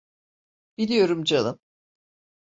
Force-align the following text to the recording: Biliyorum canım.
Biliyorum 0.77 1.23
canım. 1.23 1.59